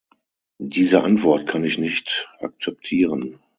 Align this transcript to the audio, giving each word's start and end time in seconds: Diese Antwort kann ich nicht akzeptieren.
Diese 0.57 1.03
Antwort 1.03 1.45
kann 1.45 1.63
ich 1.63 1.77
nicht 1.77 2.27
akzeptieren. 2.39 3.37